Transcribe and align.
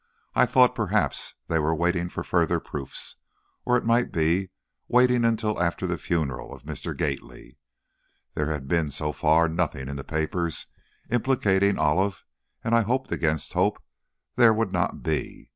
I 0.33 0.47
thought 0.47 0.73
perhaps 0.73 1.35
they 1.47 1.59
were 1.59 1.75
waiting 1.75 2.09
for 2.09 2.23
further 2.23 2.59
proofs, 2.59 3.17
or 3.65 3.77
it 3.77 3.85
might 3.85 4.11
be, 4.11 4.49
waiting 4.87 5.23
until 5.23 5.61
after 5.61 5.85
the 5.85 5.99
funeral 5.99 6.51
of 6.55 6.63
Mr. 6.63 6.97
Gately. 6.97 7.59
There 8.33 8.47
had 8.47 8.67
been, 8.67 8.89
so 8.89 9.11
far, 9.11 9.47
nothing 9.47 9.87
in 9.87 9.97
the 9.97 10.03
papers 10.03 10.65
implicating 11.11 11.77
Olive, 11.77 12.25
and 12.63 12.73
I 12.73 12.81
hoped 12.81 13.11
against 13.11 13.53
hope 13.53 13.79
there 14.37 14.55
would 14.55 14.71
not 14.71 15.03
be. 15.03 15.49